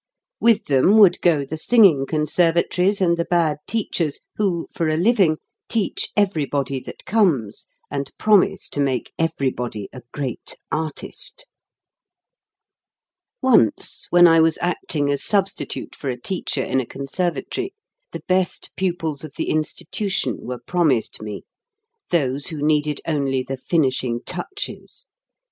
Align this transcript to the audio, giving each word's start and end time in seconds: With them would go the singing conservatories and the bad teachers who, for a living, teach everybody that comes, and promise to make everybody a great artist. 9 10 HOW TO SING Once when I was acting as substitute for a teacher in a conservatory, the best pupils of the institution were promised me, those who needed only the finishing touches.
With 0.39 0.65
them 0.65 0.97
would 0.97 1.21
go 1.21 1.45
the 1.45 1.59
singing 1.59 2.07
conservatories 2.07 3.01
and 3.01 3.17
the 3.17 3.25
bad 3.25 3.57
teachers 3.67 4.21
who, 4.37 4.67
for 4.71 4.89
a 4.89 4.97
living, 4.97 5.37
teach 5.69 6.09
everybody 6.17 6.79
that 6.79 7.05
comes, 7.05 7.67
and 7.91 8.09
promise 8.17 8.67
to 8.69 8.79
make 8.79 9.13
everybody 9.19 9.89
a 9.93 10.01
great 10.11 10.57
artist. 10.71 11.45
9 13.43 13.53
10 13.53 13.53
HOW 13.53 13.59
TO 13.59 13.59
SING 13.59 13.59
Once 13.77 14.07
when 14.09 14.25
I 14.25 14.39
was 14.39 14.57
acting 14.59 15.11
as 15.11 15.21
substitute 15.23 15.95
for 15.95 16.09
a 16.09 16.19
teacher 16.19 16.63
in 16.63 16.79
a 16.79 16.85
conservatory, 16.87 17.75
the 18.11 18.23
best 18.27 18.71
pupils 18.75 19.23
of 19.23 19.35
the 19.37 19.51
institution 19.51 20.37
were 20.41 20.57
promised 20.57 21.21
me, 21.21 21.43
those 22.09 22.47
who 22.47 22.63
needed 22.65 23.01
only 23.05 23.43
the 23.43 23.55
finishing 23.55 24.21
touches. 24.25 25.05